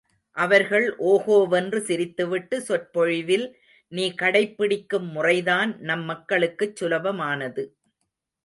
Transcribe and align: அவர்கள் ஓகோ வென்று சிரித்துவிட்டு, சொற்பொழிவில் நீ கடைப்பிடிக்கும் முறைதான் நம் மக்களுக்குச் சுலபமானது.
அவர்கள் 0.37 0.85
ஓகோ 1.05 1.47
வென்று 1.47 1.79
சிரித்துவிட்டு, 1.79 2.57
சொற்பொழிவில் 2.57 3.45
நீ 3.91 4.13
கடைப்பிடிக்கும் 4.21 5.07
முறைதான் 5.11 5.79
நம் 5.81 6.05
மக்களுக்குச் 6.09 6.75
சுலபமானது. 6.75 7.65